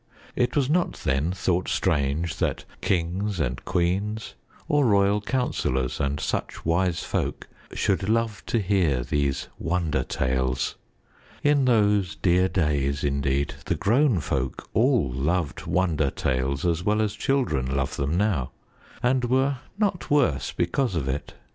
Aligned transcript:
It 0.35 0.55
was 0.55 0.67
not 0.67 0.93
then 0.93 1.31
thought 1.31 1.67
strange 1.69 2.37
that 2.37 2.65
kings 2.81 3.39
and 3.39 3.63
queens 3.65 4.33
or 4.67 4.83
royal 4.83 5.21
counselors 5.21 5.99
and 5.99 6.19
such 6.19 6.65
wise 6.65 7.03
folk 7.03 7.47
should 7.75 8.09
love 8.09 8.43
to 8.47 8.57
hear 8.57 9.03
these 9.03 9.47
wonder 9.59 10.01
tales. 10.03 10.73
In 11.43 11.65
those 11.65 12.15
dear 12.15 12.47
days, 12.49 13.03
indeed, 13.03 13.53
the 13.67 13.75
grown 13.75 14.19
folk 14.21 14.67
all 14.73 15.11
loved 15.11 15.67
wonder 15.67 16.09
tales 16.09 16.65
as 16.65 16.81
well 16.83 16.99
as 16.99 17.13
children 17.13 17.67
love 17.67 17.95
them 17.95 18.17
now 18.17 18.49
and 19.03 19.25
were 19.25 19.57
not 19.77 20.09
worse 20.09 20.51
because 20.51 20.95
of 20.95 21.07
it. 21.07 21.35